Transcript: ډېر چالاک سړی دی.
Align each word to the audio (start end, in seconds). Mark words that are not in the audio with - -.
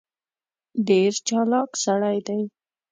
ډېر 0.87 1.11
چالاک 1.27 1.69
سړی 1.83 2.17
دی. 2.27 2.41